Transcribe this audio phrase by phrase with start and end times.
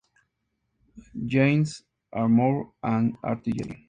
[1.27, 3.79] Jane's Armour and Artillery